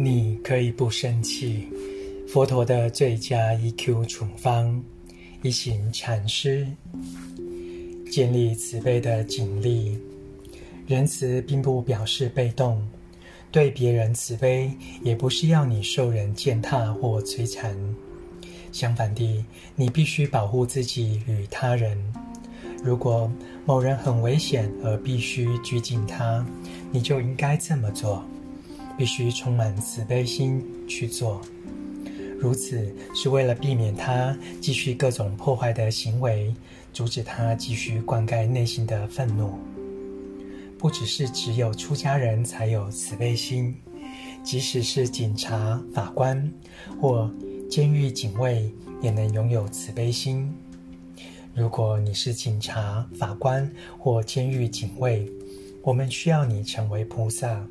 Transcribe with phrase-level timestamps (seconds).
[0.00, 1.66] 你可以不生气。
[2.28, 4.80] 佛陀的最佳 EQ 处方：
[5.42, 6.64] 一行禅师，
[8.08, 9.98] 建立慈悲的警力。
[10.86, 12.80] 仁慈并不表示被动，
[13.50, 14.70] 对别人慈悲
[15.02, 17.76] 也不是要你受人践踏或摧残。
[18.70, 19.44] 相反地，
[19.74, 21.98] 你必须保护自己与他人。
[22.84, 23.28] 如果
[23.66, 26.46] 某人很危险而必须拘禁他，
[26.92, 28.24] 你就应该这么做，
[28.98, 31.40] 必须充满慈悲心去做。
[32.38, 36.52] 如此是为了避免他继续各种破坏的行为，
[36.92, 39.52] 阻止他继续灌溉内心的愤怒。
[40.76, 43.74] 不只是只有出家人才有慈悲心，
[44.44, 46.52] 即使是警察、法官
[47.00, 47.32] 或
[47.68, 50.52] 监狱警卫也能拥有慈悲心。
[51.54, 53.68] 如果你是警察、法官
[53.98, 55.28] 或监狱警卫，
[55.82, 57.66] 我们需要你成为菩萨。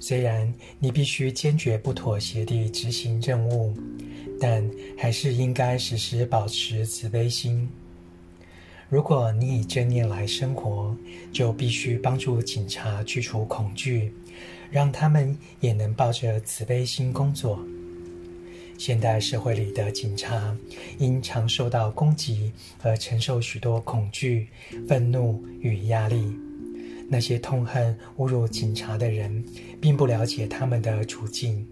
[0.00, 3.74] 虽然你必须坚决不妥协地执行任务，
[4.40, 7.68] 但还是应该时时保持慈悲心。
[8.88, 10.96] 如果你以正念来生活，
[11.32, 14.12] 就必须帮助警察去除恐惧，
[14.70, 17.58] 让他们也能抱着慈悲心工作。
[18.78, 20.56] 现代社会里的警察
[20.98, 24.46] 因常受到攻击而承受许多恐惧、
[24.86, 26.47] 愤怒与压力。
[27.08, 29.42] 那些痛恨、侮辱警察的人，
[29.80, 31.66] 并不了解他们的处境。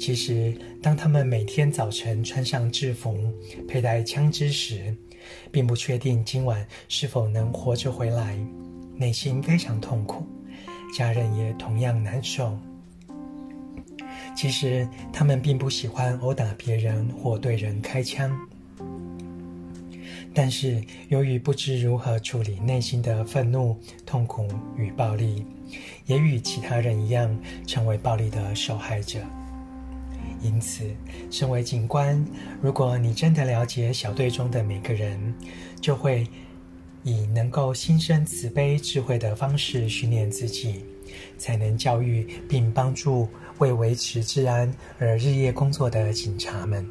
[0.00, 3.16] 其实，当他们每天早晨穿上制服、
[3.68, 4.94] 佩戴枪支时，
[5.52, 8.36] 并不确定今晚是否能活着回来，
[8.96, 10.26] 内心非常痛苦，
[10.96, 12.58] 家人也同样难受。
[14.36, 18.36] 其实他们并不喜欢殴打别人或对人开枪，
[20.32, 25.44] 但是由于不知如何处理内心的愤怒、痛苦与暴力，
[26.06, 27.36] 也与其他人一样
[27.66, 29.18] 成为暴力的受害者。
[30.42, 30.84] 因此，
[31.30, 32.24] 身为警官，
[32.62, 35.34] 如果你真的了解小队中的每个人，
[35.80, 36.26] 就会
[37.02, 40.84] 以能够心生慈悲、智慧的方式训练自己，
[41.36, 46.86] 才能教育并帮助为维持治安而日夜工作的警察们。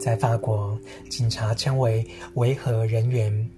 [0.00, 0.78] 在法国，
[1.08, 3.50] 警察称为维和人员，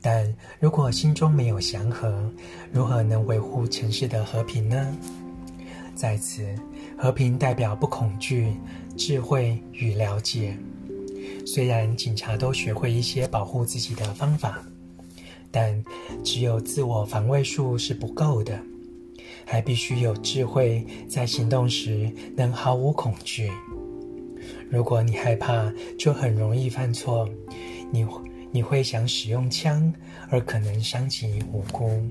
[0.00, 2.30] 但如果心中没有祥和，
[2.72, 4.96] 如何能维护城市的和平呢？
[5.94, 6.44] 在此，
[6.96, 8.52] 和平代表不恐惧、
[8.96, 10.56] 智慧与了解。
[11.46, 14.62] 虽然警察都学会一些保护自己的方法，
[15.50, 15.82] 但
[16.22, 18.60] 只有自我防卫术是不够的。
[19.44, 23.50] 还必须有智慧，在行动时能毫无恐惧。
[24.70, 27.28] 如果你害怕，就很容易犯错。
[27.90, 28.06] 你
[28.50, 29.92] 你会想使用枪，
[30.30, 32.02] 而可能伤及无辜。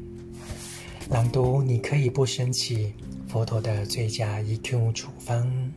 [1.09, 2.93] 朗读，你可以不生气。
[3.27, 5.71] 佛陀的最佳 EQ 处方。